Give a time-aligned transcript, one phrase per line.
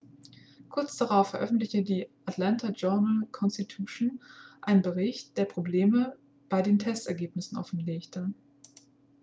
[0.69, 4.19] kurz darauf veröffentlichte the atlanta journal-constitution
[4.63, 6.17] einen bericht der probleme
[6.49, 8.33] bei den testergebnissen offenlegte.x